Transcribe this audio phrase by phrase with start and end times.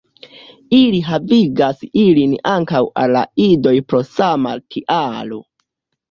[0.75, 5.39] Ili havigas ilin ankaŭ al la idoj pro sama tialo.